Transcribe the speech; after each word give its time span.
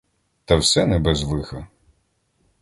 Та 0.45 0.55
все 0.57 0.85
не 0.85 0.99
без 0.99 1.23
лиха. 1.23 1.67